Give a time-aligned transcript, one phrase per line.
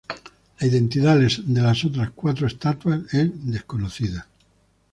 [0.59, 4.27] La identidad de las otras cuatro estatuas es desconocida.